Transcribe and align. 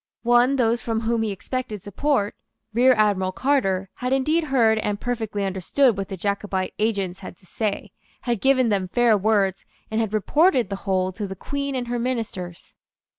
One 0.23 0.55
those 0.55 0.81
from 0.81 1.01
whom 1.01 1.21
he 1.21 1.29
expected 1.31 1.83
support, 1.83 2.33
Rear 2.73 2.95
Admiral 2.97 3.31
Carter, 3.31 3.91
had 3.97 4.11
indeed 4.11 4.45
heard 4.45 4.79
and 4.79 4.99
perfectly 4.99 5.45
understood 5.45 5.95
what 5.95 6.09
the 6.09 6.17
Jacobite 6.17 6.73
agents 6.79 7.19
had 7.19 7.37
to 7.37 7.45
say, 7.45 7.91
had 8.21 8.41
given 8.41 8.69
them 8.69 8.87
fair 8.87 9.15
words, 9.15 9.63
and 9.91 10.01
had 10.01 10.11
reported 10.11 10.71
the 10.71 10.77
whole 10.89 11.11
to 11.11 11.27
the 11.27 11.35
Queen 11.35 11.75
and 11.75 11.87
her 11.87 11.99
ministers. 11.99 12.73